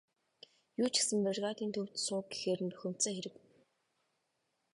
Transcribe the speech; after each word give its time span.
Юу 0.81 0.87
ч 0.91 0.95
гэсэн 1.01 1.19
бригадын 1.27 1.69
төвд 1.75 1.95
суу 2.05 2.19
гэхээр 2.31 2.59
нь 2.63 2.71
бухимдсан 2.73 3.13
хэрэг. 3.15 3.35